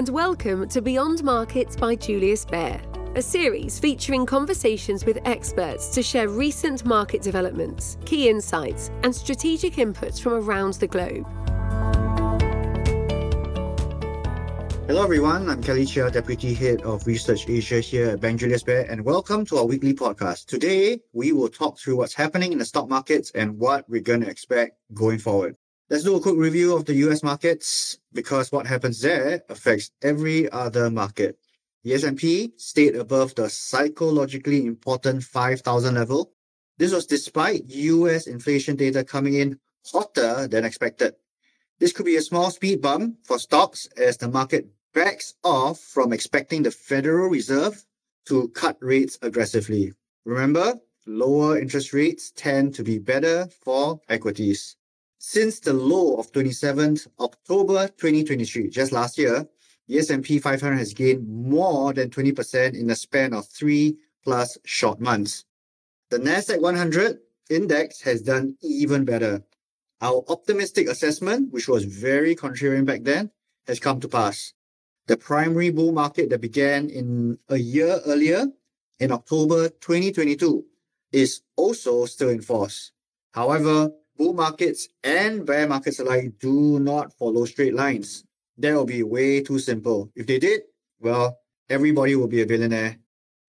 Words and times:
and 0.00 0.08
welcome 0.08 0.66
to 0.66 0.80
Beyond 0.80 1.22
Markets 1.22 1.76
by 1.76 1.94
Julius 1.94 2.46
Baer, 2.46 2.80
a 3.16 3.20
series 3.20 3.78
featuring 3.78 4.24
conversations 4.24 5.04
with 5.04 5.18
experts 5.26 5.88
to 5.88 6.02
share 6.02 6.26
recent 6.26 6.86
market 6.86 7.20
developments, 7.20 7.98
key 8.06 8.30
insights, 8.30 8.90
and 9.02 9.14
strategic 9.14 9.74
inputs 9.74 10.18
from 10.18 10.32
around 10.32 10.72
the 10.72 10.86
globe. 10.86 11.26
Hello, 14.86 15.04
everyone. 15.04 15.50
I'm 15.50 15.62
Kelly 15.62 15.84
Chia, 15.84 16.10
Deputy 16.10 16.54
Head 16.54 16.80
of 16.80 17.06
Research 17.06 17.46
Asia 17.46 17.80
here 17.80 18.08
at 18.08 18.22
Bank 18.22 18.40
Julius 18.40 18.62
Baer, 18.62 18.86
and 18.88 19.04
welcome 19.04 19.44
to 19.44 19.58
our 19.58 19.66
weekly 19.66 19.92
podcast. 19.92 20.46
Today, 20.46 20.98
we 21.12 21.32
will 21.32 21.50
talk 21.50 21.78
through 21.78 21.98
what's 21.98 22.14
happening 22.14 22.52
in 22.52 22.58
the 22.58 22.64
stock 22.64 22.88
markets 22.88 23.32
and 23.34 23.58
what 23.58 23.84
we're 23.86 24.00
going 24.00 24.22
to 24.22 24.30
expect 24.30 24.78
going 24.94 25.18
forward. 25.18 25.58
Let's 25.90 26.04
do 26.04 26.14
a 26.14 26.20
quick 26.20 26.36
review 26.36 26.76
of 26.76 26.84
the 26.84 26.94
US 27.06 27.24
markets 27.24 27.98
because 28.12 28.52
what 28.52 28.64
happens 28.64 29.00
there 29.00 29.42
affects 29.48 29.90
every 30.02 30.48
other 30.48 30.88
market. 30.88 31.36
The 31.82 31.94
S&P 31.94 32.52
stayed 32.58 32.94
above 32.94 33.34
the 33.34 33.50
psychologically 33.50 34.66
important 34.66 35.24
5,000 35.24 35.96
level. 35.96 36.30
This 36.78 36.92
was 36.92 37.06
despite 37.06 37.64
US 37.66 38.28
inflation 38.28 38.76
data 38.76 39.02
coming 39.02 39.34
in 39.34 39.58
hotter 39.84 40.46
than 40.46 40.64
expected. 40.64 41.16
This 41.80 41.92
could 41.92 42.06
be 42.06 42.14
a 42.14 42.22
small 42.22 42.52
speed 42.52 42.80
bump 42.80 43.16
for 43.24 43.40
stocks 43.40 43.88
as 43.96 44.16
the 44.16 44.28
market 44.28 44.68
backs 44.94 45.34
off 45.42 45.80
from 45.80 46.12
expecting 46.12 46.62
the 46.62 46.70
Federal 46.70 47.28
Reserve 47.28 47.84
to 48.26 48.46
cut 48.50 48.76
rates 48.80 49.18
aggressively. 49.22 49.92
Remember, 50.24 50.78
lower 51.04 51.58
interest 51.58 51.92
rates 51.92 52.30
tend 52.36 52.76
to 52.76 52.84
be 52.84 52.98
better 53.00 53.48
for 53.64 54.00
equities. 54.08 54.76
Since 55.22 55.60
the 55.60 55.74
low 55.74 56.16
of 56.16 56.32
27th 56.32 57.06
October 57.20 57.88
2023, 57.88 58.70
just 58.70 58.90
last 58.90 59.18
year, 59.18 59.46
the 59.86 59.98
S&P 59.98 60.38
500 60.38 60.78
has 60.78 60.94
gained 60.94 61.28
more 61.28 61.92
than 61.92 62.08
20% 62.08 62.74
in 62.74 62.88
a 62.88 62.96
span 62.96 63.34
of 63.34 63.46
3 63.46 63.98
plus 64.24 64.56
short 64.64 64.98
months. 64.98 65.44
The 66.08 66.16
Nasdaq 66.16 66.62
100 66.62 67.18
index 67.50 68.00
has 68.00 68.22
done 68.22 68.56
even 68.62 69.04
better. 69.04 69.44
Our 70.00 70.24
optimistic 70.28 70.88
assessment, 70.88 71.52
which 71.52 71.68
was 71.68 71.84
very 71.84 72.34
contrarian 72.34 72.86
back 72.86 73.02
then, 73.02 73.30
has 73.66 73.78
come 73.78 74.00
to 74.00 74.08
pass. 74.08 74.54
The 75.06 75.18
primary 75.18 75.68
bull 75.68 75.92
market 75.92 76.30
that 76.30 76.40
began 76.40 76.88
in 76.88 77.38
a 77.50 77.58
year 77.58 78.00
earlier, 78.06 78.46
in 78.98 79.12
October 79.12 79.68
2022, 79.68 80.64
is 81.12 81.42
also 81.56 82.06
still 82.06 82.30
in 82.30 82.40
force. 82.40 82.92
However, 83.32 83.92
bull 84.20 84.34
markets 84.34 84.86
and 85.02 85.46
bear 85.46 85.66
markets 85.66 85.98
alike 85.98 86.30
do 86.38 86.78
not 86.78 87.10
follow 87.14 87.46
straight 87.46 87.74
lines. 87.74 88.22
That 88.58 88.76
would 88.76 88.88
be 88.88 89.02
way 89.02 89.40
too 89.42 89.58
simple. 89.58 90.12
If 90.14 90.26
they 90.26 90.38
did, 90.38 90.60
well, 91.00 91.38
everybody 91.70 92.14
will 92.16 92.28
be 92.28 92.42
a 92.42 92.46
billionaire. 92.46 92.98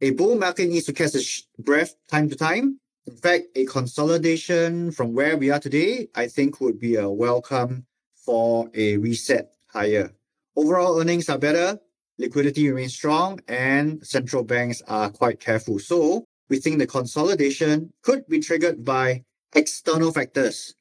A 0.00 0.10
bull 0.10 0.36
market 0.36 0.68
needs 0.68 0.86
to 0.86 0.92
catch 0.92 1.16
its 1.16 1.48
breath 1.58 1.96
time 2.08 2.28
to 2.28 2.36
time. 2.36 2.78
In 3.08 3.16
fact, 3.16 3.46
a 3.56 3.64
consolidation 3.64 4.92
from 4.92 5.12
where 5.14 5.36
we 5.36 5.50
are 5.50 5.58
today, 5.58 6.06
I 6.14 6.28
think 6.28 6.60
would 6.60 6.78
be 6.78 6.94
a 6.94 7.10
welcome 7.10 7.84
for 8.14 8.70
a 8.72 8.98
reset 8.98 9.52
higher. 9.66 10.12
Overall 10.54 11.00
earnings 11.00 11.28
are 11.28 11.38
better, 11.38 11.80
liquidity 12.18 12.68
remains 12.70 12.94
strong, 12.94 13.40
and 13.48 14.06
central 14.06 14.44
banks 14.44 14.80
are 14.86 15.10
quite 15.10 15.40
careful. 15.40 15.80
So 15.80 16.24
we 16.48 16.60
think 16.60 16.78
the 16.78 16.86
consolidation 16.86 17.92
could 18.02 18.28
be 18.28 18.38
triggered 18.38 18.84
by 18.84 19.24
external 19.54 20.12
factors. 20.12 20.74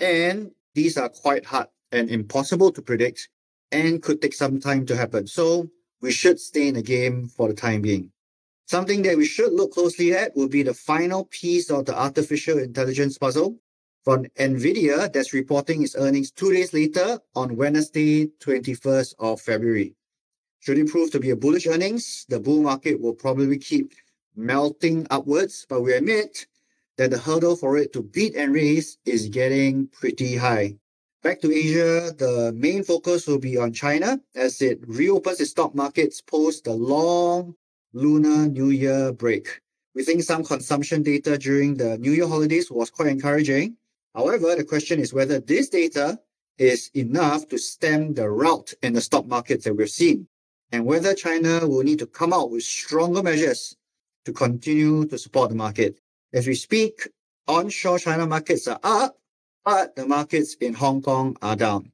And 0.00 0.50
these 0.74 0.96
are 0.96 1.08
quite 1.08 1.44
hard 1.44 1.68
and 1.92 2.10
impossible 2.10 2.70
to 2.72 2.82
predict 2.82 3.28
and 3.72 4.02
could 4.02 4.22
take 4.22 4.34
some 4.34 4.60
time 4.60 4.86
to 4.86 4.96
happen. 4.96 5.26
So 5.26 5.68
we 6.00 6.12
should 6.12 6.38
stay 6.38 6.68
in 6.68 6.74
the 6.74 6.82
game 6.82 7.28
for 7.28 7.48
the 7.48 7.54
time 7.54 7.82
being. 7.82 8.10
Something 8.66 9.02
that 9.02 9.16
we 9.16 9.24
should 9.24 9.52
look 9.52 9.72
closely 9.72 10.12
at 10.12 10.36
will 10.36 10.48
be 10.48 10.62
the 10.62 10.74
final 10.74 11.24
piece 11.24 11.70
of 11.70 11.86
the 11.86 11.98
artificial 11.98 12.58
intelligence 12.58 13.16
puzzle 13.16 13.58
from 14.04 14.26
Nvidia 14.38 15.12
that's 15.12 15.32
reporting 15.32 15.82
its 15.82 15.96
earnings 15.96 16.30
two 16.30 16.52
days 16.52 16.72
later 16.72 17.18
on 17.34 17.56
Wednesday, 17.56 18.26
21st 18.40 19.14
of 19.18 19.40
February. 19.40 19.94
Should 20.60 20.78
it 20.78 20.88
prove 20.88 21.10
to 21.12 21.20
be 21.20 21.30
a 21.30 21.36
bullish 21.36 21.66
earnings, 21.66 22.26
the 22.28 22.40
bull 22.40 22.62
market 22.62 23.00
will 23.00 23.14
probably 23.14 23.58
keep 23.58 23.92
melting 24.36 25.06
upwards, 25.10 25.66
but 25.68 25.82
we 25.82 25.94
admit 25.94 26.46
that 26.98 27.10
the 27.10 27.18
hurdle 27.18 27.56
for 27.56 27.78
it 27.78 27.92
to 27.94 28.02
beat 28.02 28.36
and 28.36 28.52
raise 28.52 28.98
is 29.06 29.28
getting 29.28 29.88
pretty 29.88 30.36
high. 30.36 30.76
Back 31.22 31.40
to 31.40 31.52
Asia, 31.52 32.12
the 32.16 32.52
main 32.54 32.84
focus 32.84 33.26
will 33.26 33.38
be 33.38 33.56
on 33.56 33.72
China 33.72 34.20
as 34.34 34.60
it 34.60 34.80
reopens 34.86 35.40
its 35.40 35.50
stock 35.50 35.74
markets 35.74 36.20
post 36.20 36.64
the 36.64 36.74
long 36.74 37.54
Lunar 37.92 38.46
New 38.48 38.70
Year 38.70 39.12
break. 39.12 39.60
We 39.94 40.04
think 40.04 40.22
some 40.22 40.44
consumption 40.44 41.02
data 41.02 41.38
during 41.38 41.76
the 41.76 41.98
New 41.98 42.12
Year 42.12 42.28
holidays 42.28 42.70
was 42.70 42.90
quite 42.90 43.08
encouraging, 43.08 43.76
However, 44.18 44.56
the 44.56 44.64
question 44.64 44.98
is 44.98 45.14
whether 45.14 45.38
this 45.38 45.68
data 45.68 46.18
is 46.56 46.90
enough 46.94 47.46
to 47.48 47.56
stem 47.56 48.14
the 48.14 48.28
rout 48.28 48.72
in 48.82 48.92
the 48.92 49.00
stock 49.00 49.26
markets 49.26 49.64
that 49.64 49.74
we've 49.74 49.88
seen, 49.88 50.26
and 50.72 50.84
whether 50.84 51.14
China 51.14 51.68
will 51.68 51.84
need 51.84 52.00
to 52.00 52.06
come 52.06 52.32
out 52.32 52.50
with 52.50 52.64
stronger 52.64 53.22
measures 53.22 53.76
to 54.24 54.32
continue 54.32 55.06
to 55.06 55.18
support 55.18 55.50
the 55.50 55.54
market. 55.54 56.00
As 56.30 56.46
we 56.46 56.54
speak, 56.54 57.08
onshore 57.46 57.98
China 57.98 58.26
markets 58.26 58.68
are 58.68 58.78
up, 58.82 59.16
but 59.64 59.96
the 59.96 60.06
markets 60.06 60.54
in 60.60 60.74
Hong 60.74 61.00
Kong 61.00 61.38
are 61.40 61.56
down. 61.56 61.90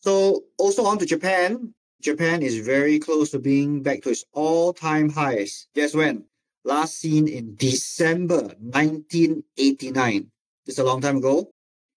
So 0.00 0.44
also 0.58 0.84
on 0.84 0.98
to 0.98 1.06
Japan. 1.06 1.72
Japan 2.02 2.42
is 2.42 2.58
very 2.58 2.98
close 2.98 3.30
to 3.30 3.38
being 3.38 3.82
back 3.82 4.02
to 4.02 4.10
its 4.10 4.24
all-time 4.32 5.08
highs. 5.08 5.66
Guess 5.74 5.94
when? 5.94 6.24
Last 6.62 6.98
seen 6.98 7.26
in 7.26 7.56
December 7.56 8.54
1989. 8.60 10.30
It's 10.66 10.78
a 10.78 10.84
long 10.84 11.00
time 11.00 11.16
ago. 11.16 11.50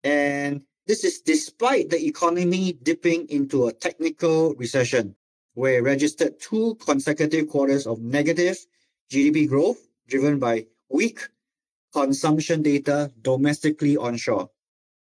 And 0.05 0.61
this 0.87 1.03
is 1.03 1.19
despite 1.19 1.89
the 1.89 2.05
economy 2.05 2.71
dipping 2.81 3.27
into 3.27 3.67
a 3.67 3.73
technical 3.73 4.53
recession, 4.55 5.15
where 5.53 5.79
it 5.79 5.83
registered 5.83 6.39
two 6.39 6.75
consecutive 6.75 7.49
quarters 7.49 7.85
of 7.87 7.99
negative 7.99 8.57
GDP 9.11 9.49
growth 9.49 9.85
driven 10.07 10.39
by 10.39 10.65
weak 10.89 11.27
consumption 11.93 12.61
data 12.61 13.11
domestically 13.21 13.95
onshore. 13.97 14.49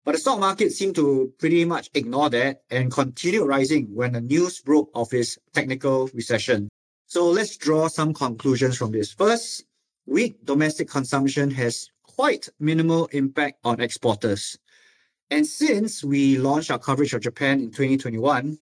But 0.04 0.12
the 0.12 0.18
stock 0.18 0.40
market 0.40 0.72
seemed 0.72 0.94
to 0.96 1.32
pretty 1.38 1.64
much 1.64 1.90
ignore 1.94 2.30
that 2.30 2.62
and 2.70 2.90
continued 2.90 3.46
rising 3.46 3.94
when 3.94 4.12
the 4.12 4.20
news 4.20 4.60
broke 4.60 4.90
of 4.94 5.12
its 5.12 5.38
technical 5.52 6.08
recession. 6.14 6.68
So 7.06 7.28
let's 7.28 7.56
draw 7.56 7.88
some 7.88 8.14
conclusions 8.14 8.76
from 8.76 8.92
this. 8.92 9.12
First, 9.12 9.64
weak 10.06 10.44
domestic 10.44 10.88
consumption 10.88 11.50
has 11.50 11.88
quite 12.02 12.48
minimal 12.58 13.06
impact 13.12 13.58
on 13.64 13.80
exporters. 13.80 14.58
And 15.30 15.46
since 15.46 16.02
we 16.02 16.38
launched 16.38 16.70
our 16.70 16.78
coverage 16.78 17.14
of 17.14 17.20
Japan 17.20 17.60
in 17.60 17.70
2021, 17.70 18.58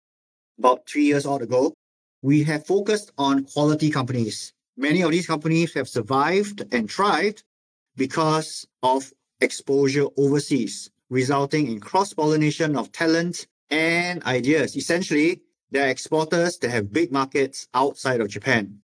about 0.59 0.87
three 0.87 1.05
years 1.05 1.25
odd 1.25 1.41
ago, 1.41 1.73
we 2.21 2.43
have 2.43 2.65
focused 2.65 3.11
on 3.17 3.45
quality 3.45 3.89
companies. 3.89 4.53
Many 4.77 5.01
of 5.01 5.11
these 5.11 5.27
companies 5.27 5.73
have 5.73 5.89
survived 5.89 6.63
and 6.71 6.89
thrived 6.89 7.43
because 7.95 8.67
of 8.81 9.11
exposure 9.41 10.07
overseas, 10.17 10.89
resulting 11.09 11.67
in 11.67 11.79
cross-pollination 11.79 12.75
of 12.75 12.91
talent 12.91 13.47
and 13.69 14.23
ideas. 14.23 14.75
Essentially, 14.75 15.41
they're 15.71 15.89
exporters 15.89 16.57
that 16.59 16.71
have 16.71 16.93
big 16.93 17.11
markets 17.11 17.67
outside 17.73 18.21
of 18.21 18.29
Japan. 18.29 18.79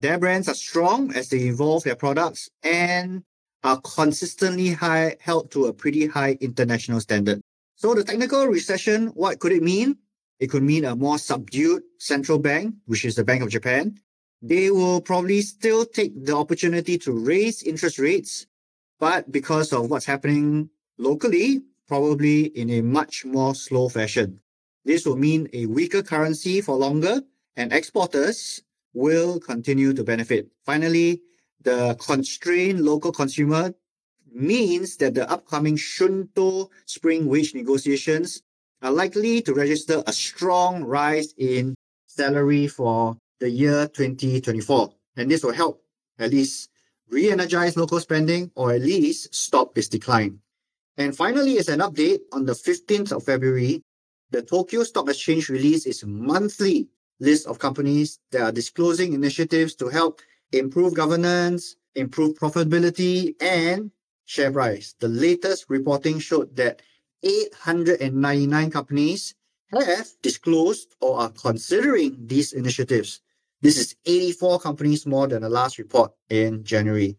Their 0.00 0.18
brands 0.18 0.48
are 0.48 0.54
strong 0.54 1.14
as 1.14 1.28
they 1.28 1.38
evolve 1.38 1.84
their 1.84 1.96
products 1.96 2.48
and 2.62 3.22
are 3.62 3.80
consistently 3.80 4.70
high, 4.72 5.16
held 5.20 5.50
to 5.52 5.66
a 5.66 5.72
pretty 5.72 6.06
high 6.06 6.36
international 6.40 7.00
standard. 7.00 7.40
So 7.76 7.94
the 7.94 8.04
technical 8.04 8.46
recession, 8.46 9.08
what 9.08 9.38
could 9.40 9.52
it 9.52 9.62
mean? 9.62 9.96
It 10.40 10.48
could 10.48 10.62
mean 10.62 10.84
a 10.84 10.94
more 10.94 11.18
subdued 11.18 11.82
central 11.98 12.38
bank, 12.38 12.74
which 12.86 13.04
is 13.04 13.14
the 13.14 13.24
Bank 13.24 13.42
of 13.42 13.48
Japan. 13.48 13.98
They 14.46 14.70
will 14.70 15.00
probably 15.00 15.40
still 15.40 15.86
take 15.86 16.12
the 16.22 16.36
opportunity 16.36 16.98
to 16.98 17.12
raise 17.12 17.62
interest 17.62 17.98
rates, 17.98 18.46
but 19.00 19.32
because 19.32 19.72
of 19.72 19.88
what's 19.88 20.04
happening 20.04 20.68
locally, 20.98 21.62
probably 21.88 22.52
in 22.52 22.68
a 22.68 22.82
much 22.82 23.24
more 23.24 23.54
slow 23.54 23.88
fashion. 23.88 24.40
This 24.84 25.06
will 25.06 25.16
mean 25.16 25.48
a 25.54 25.64
weaker 25.64 26.02
currency 26.02 26.60
for 26.60 26.76
longer 26.76 27.22
and 27.56 27.72
exporters 27.72 28.60
will 28.92 29.40
continue 29.40 29.94
to 29.94 30.04
benefit. 30.04 30.50
Finally, 30.66 31.22
the 31.62 31.96
constrained 31.98 32.82
local 32.82 33.12
consumer 33.12 33.72
means 34.30 34.98
that 34.98 35.14
the 35.14 35.26
upcoming 35.30 35.76
Shunto 35.76 36.68
spring 36.84 37.28
wage 37.30 37.54
negotiations 37.54 38.42
are 38.82 38.92
likely 38.92 39.40
to 39.40 39.54
register 39.54 40.02
a 40.06 40.12
strong 40.12 40.84
rise 40.84 41.32
in 41.38 41.74
salary 42.06 42.68
for 42.68 43.16
the 43.44 43.50
year 43.50 43.86
2024. 43.88 44.90
And 45.18 45.30
this 45.30 45.44
will 45.44 45.52
help 45.52 45.84
at 46.18 46.30
least 46.30 46.70
re-energize 47.10 47.76
local 47.76 48.00
spending 48.00 48.50
or 48.54 48.72
at 48.72 48.80
least 48.80 49.34
stop 49.34 49.76
its 49.76 49.86
decline. 49.86 50.38
And 50.96 51.14
finally, 51.14 51.58
as 51.58 51.68
an 51.68 51.80
update, 51.80 52.20
on 52.32 52.46
the 52.46 52.54
15th 52.54 53.12
of 53.12 53.22
February, 53.22 53.82
the 54.30 54.40
Tokyo 54.40 54.82
Stock 54.82 55.10
Exchange 55.10 55.50
released 55.50 55.86
its 55.86 56.02
monthly 56.06 56.88
list 57.20 57.46
of 57.46 57.58
companies 57.58 58.18
that 58.30 58.40
are 58.40 58.52
disclosing 58.52 59.12
initiatives 59.12 59.74
to 59.74 59.88
help 59.88 60.22
improve 60.52 60.94
governance, 60.94 61.76
improve 61.96 62.38
profitability, 62.38 63.34
and 63.42 63.90
share 64.24 64.52
price. 64.52 64.94
The 65.00 65.08
latest 65.08 65.66
reporting 65.68 66.18
showed 66.18 66.56
that 66.56 66.80
899 67.22 68.70
companies 68.70 69.34
have 69.70 70.08
disclosed 70.22 70.94
or 71.02 71.20
are 71.20 71.30
considering 71.30 72.16
these 72.26 72.54
initiatives. 72.54 73.20
This 73.64 73.78
is 73.78 73.96
84 74.04 74.60
companies 74.60 75.06
more 75.06 75.26
than 75.26 75.40
the 75.40 75.48
last 75.48 75.78
report 75.78 76.12
in 76.28 76.64
January. 76.64 77.16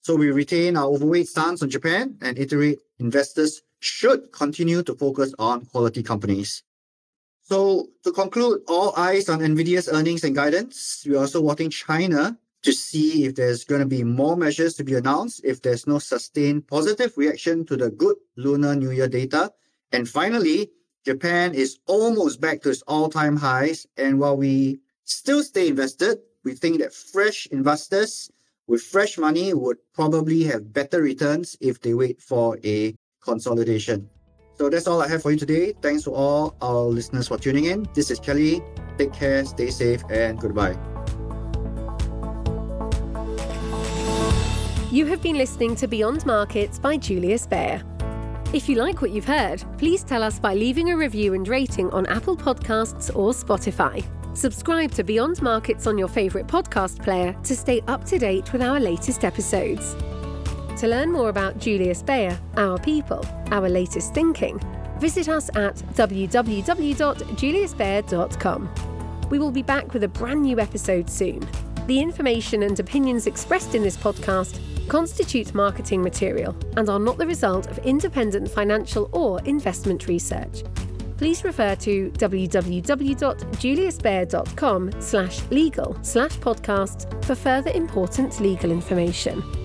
So 0.00 0.16
we 0.16 0.32
retain 0.32 0.76
our 0.76 0.86
overweight 0.86 1.28
stance 1.28 1.62
on 1.62 1.70
Japan 1.70 2.18
and 2.20 2.36
iterate 2.36 2.80
investors 2.98 3.62
should 3.78 4.32
continue 4.32 4.82
to 4.82 4.94
focus 4.96 5.32
on 5.38 5.66
quality 5.66 6.02
companies. 6.02 6.64
So 7.42 7.90
to 8.02 8.10
conclude, 8.10 8.62
all 8.66 8.92
eyes 8.96 9.28
on 9.28 9.38
NVIDIA's 9.38 9.88
earnings 9.88 10.24
and 10.24 10.34
guidance. 10.34 11.04
We're 11.06 11.20
also 11.20 11.40
watching 11.40 11.70
China 11.70 12.36
to 12.62 12.72
see 12.72 13.26
if 13.26 13.36
there's 13.36 13.62
going 13.64 13.82
to 13.82 13.86
be 13.86 14.02
more 14.02 14.36
measures 14.36 14.74
to 14.74 14.82
be 14.82 14.94
announced 14.94 15.42
if 15.44 15.62
there's 15.62 15.86
no 15.86 16.00
sustained 16.00 16.66
positive 16.66 17.16
reaction 17.16 17.64
to 17.66 17.76
the 17.76 17.90
good 17.90 18.16
Lunar 18.34 18.74
New 18.74 18.90
Year 18.90 19.06
data. 19.06 19.52
And 19.92 20.08
finally, 20.08 20.72
Japan 21.06 21.54
is 21.54 21.78
almost 21.86 22.40
back 22.40 22.62
to 22.62 22.70
its 22.70 22.82
all-time 22.82 23.36
highs. 23.36 23.86
And 23.96 24.18
while 24.18 24.36
we 24.36 24.80
still 25.04 25.42
stay 25.42 25.68
invested, 25.68 26.18
we 26.44 26.54
think 26.54 26.80
that 26.80 26.92
fresh 26.92 27.46
investors 27.46 28.30
with 28.66 28.82
fresh 28.82 29.18
money 29.18 29.52
would 29.54 29.76
probably 29.94 30.44
have 30.44 30.72
better 30.72 31.02
returns 31.02 31.56
if 31.60 31.80
they 31.80 31.94
wait 31.94 32.20
for 32.20 32.58
a 32.64 32.94
consolidation. 33.22 34.08
So 34.56 34.70
that's 34.70 34.86
all 34.86 35.02
I 35.02 35.08
have 35.08 35.22
for 35.22 35.32
you 35.32 35.38
today. 35.38 35.74
Thanks 35.82 36.04
to 36.04 36.12
all 36.12 36.56
our 36.62 36.84
listeners 36.84 37.28
for 37.28 37.38
tuning 37.38 37.64
in. 37.64 37.86
This 37.94 38.10
is 38.10 38.20
Kelly. 38.20 38.62
Take 38.96 39.12
care, 39.12 39.44
stay 39.44 39.70
safe, 39.70 40.02
and 40.10 40.38
goodbye. 40.38 40.76
You 44.92 45.06
have 45.06 45.20
been 45.20 45.36
listening 45.36 45.74
to 45.76 45.88
Beyond 45.88 46.24
Markets 46.24 46.78
by 46.78 46.96
Julius 46.96 47.48
Baer. 47.48 47.82
If 48.52 48.68
you 48.68 48.76
like 48.76 49.02
what 49.02 49.10
you've 49.10 49.24
heard, 49.24 49.64
please 49.76 50.04
tell 50.04 50.22
us 50.22 50.38
by 50.38 50.54
leaving 50.54 50.90
a 50.90 50.96
review 50.96 51.34
and 51.34 51.48
rating 51.48 51.90
on 51.90 52.06
Apple 52.06 52.36
Podcasts 52.36 53.10
or 53.16 53.32
Spotify. 53.32 54.04
Subscribe 54.34 54.90
to 54.92 55.02
Beyond 55.04 55.42
Markets 55.42 55.86
on 55.86 55.96
your 55.96 56.08
favourite 56.08 56.48
podcast 56.48 57.00
player 57.04 57.36
to 57.44 57.54
stay 57.54 57.82
up 57.86 58.04
to 58.06 58.18
date 58.18 58.52
with 58.52 58.62
our 58.62 58.80
latest 58.80 59.24
episodes. 59.24 59.94
To 60.80 60.88
learn 60.88 61.12
more 61.12 61.28
about 61.28 61.60
Julius 61.60 62.02
Baer, 62.02 62.36
our 62.56 62.80
people, 62.80 63.24
our 63.52 63.68
latest 63.68 64.12
thinking, 64.12 64.58
visit 64.98 65.28
us 65.28 65.50
at 65.50 65.76
www.juliusbaer.com. 65.76 68.74
We 69.30 69.38
will 69.38 69.52
be 69.52 69.62
back 69.62 69.94
with 69.94 70.02
a 70.02 70.08
brand 70.08 70.42
new 70.42 70.58
episode 70.58 71.08
soon. 71.08 71.48
The 71.86 72.00
information 72.00 72.64
and 72.64 72.80
opinions 72.80 73.28
expressed 73.28 73.76
in 73.76 73.84
this 73.84 73.96
podcast 73.96 74.58
constitute 74.88 75.54
marketing 75.54 76.02
material 76.02 76.56
and 76.76 76.90
are 76.90 76.98
not 76.98 77.18
the 77.18 77.26
result 77.26 77.68
of 77.68 77.78
independent 77.78 78.50
financial 78.50 79.08
or 79.12 79.40
investment 79.42 80.08
research. 80.08 80.64
Please 81.16 81.44
refer 81.44 81.76
to 81.76 82.10
www.juliusbaer.com 82.10 85.00
slash 85.00 85.40
legal 85.50 85.96
slash 86.02 86.36
podcasts 86.38 87.24
for 87.24 87.34
further 87.34 87.70
important 87.70 88.38
legal 88.40 88.70
information. 88.70 89.63